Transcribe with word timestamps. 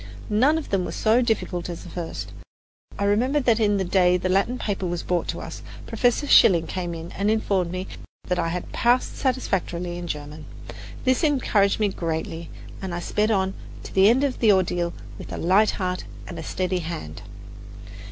None 0.31 0.57
of 0.57 0.69
them 0.69 0.83
was 0.83 0.95
so 0.95 1.21
difficult 1.21 1.69
as 1.69 1.83
the 1.83 1.89
first. 1.91 2.31
I 2.97 3.03
remember 3.03 3.39
that 3.41 3.57
the 3.57 3.83
day 3.83 4.17
the 4.17 4.29
Latin 4.29 4.57
paper 4.57 4.87
was 4.87 5.03
brought 5.03 5.27
to 5.27 5.41
us, 5.41 5.61
Professor 5.85 6.25
Schilling 6.25 6.65
came 6.65 6.95
in 6.95 7.11
and 7.11 7.29
informed 7.29 7.69
me 7.71 7.85
I 8.35 8.47
had 8.47 8.71
passed 8.71 9.15
satisfactorily 9.15 9.99
in 9.99 10.07
German. 10.07 10.45
This 11.03 11.23
encouraged 11.23 11.79
me 11.79 11.89
greatly, 11.89 12.49
and 12.81 12.95
I 12.95 12.99
sped 12.99 13.29
on 13.29 13.53
to 13.83 13.93
the 13.93 14.09
end 14.09 14.23
of 14.23 14.39
the 14.39 14.51
ordeal 14.51 14.91
with 15.19 15.31
a 15.31 15.37
light 15.37 15.69
heart 15.77 16.05
and 16.27 16.39
a 16.39 16.41
steady 16.43 16.79
hand. 16.79 17.21